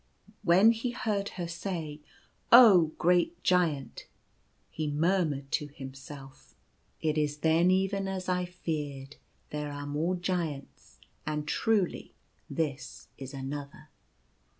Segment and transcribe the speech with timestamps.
[0.41, 1.99] When he heard her say,
[2.51, 4.07] 4C Oh, great Giant!"
[4.71, 6.55] he murmured to himself,"
[7.03, 9.17] It is then even as I feared.
[9.51, 12.15] There are more Giants, and truly
[12.49, 13.89] this is another.